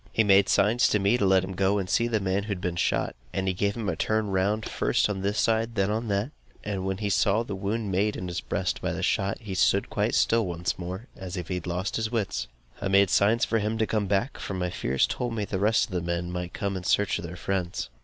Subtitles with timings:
[0.11, 2.59] He made signs to me to let him go and see the man who had
[2.59, 6.07] been shot; and he gave him a turn round, first on this side, then on
[6.07, 6.31] that;
[6.63, 9.91] and when he saw the wound made in his breast by the shot, he stood
[9.91, 12.47] quite, still once more, as if he had lost his wits.
[12.81, 15.59] I made signs for him to come back, for my fears told me that the
[15.59, 17.91] rest of the men might come in search of their friends.